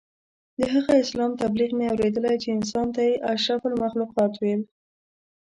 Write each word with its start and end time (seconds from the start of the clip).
د 0.59 0.61
هغه 0.73 0.93
اسلام 1.03 1.31
تبلیغ 1.41 1.71
مې 1.77 1.85
اورېدلی 1.91 2.35
چې 2.43 2.49
انسان 2.57 2.87
ته 2.95 3.01
یې 3.07 3.13
اشرف 3.33 3.61
المخلوقات 3.69 4.33
ویل. 4.37 4.61